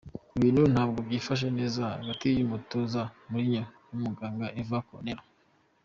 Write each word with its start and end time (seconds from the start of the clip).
Ibintu 0.37 0.61
ntabwo 0.73 0.97
byifashe 1.07 1.47
neza 1.57 1.81
hagati 1.95 2.27
y'umutoza 2.39 3.01
Mourinho 3.29 3.65
n'umuganga 3.91 4.45
Eva 4.61 4.79
Carneiro. 4.87 5.23